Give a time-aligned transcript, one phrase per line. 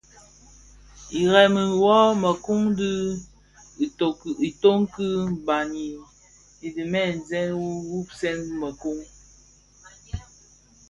[1.21, 2.91] Irèmi wu mëkōň dhi
[4.41, 5.07] kitoň ki
[5.45, 5.69] bhan
[6.67, 8.99] idhemzè bi gubsèn i mëkōň.